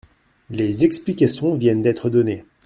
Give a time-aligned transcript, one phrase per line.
[0.49, 2.43] Les explications viennent d’être données.